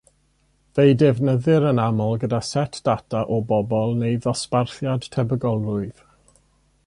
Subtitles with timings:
[0.77, 6.01] Fe'i defnyddir yn aml gyda set data o bobl neu ddosbarthiad tebygolrwydd.